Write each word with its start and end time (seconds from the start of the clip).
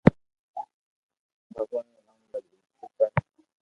بڀگوان 1.53 1.85
رو 1.93 2.01
نوم 2.05 2.19
ليتو 2.31 2.85
ڪر 2.97 3.11